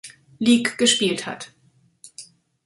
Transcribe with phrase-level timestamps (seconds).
[0.39, 1.51] Lig gespielt hat.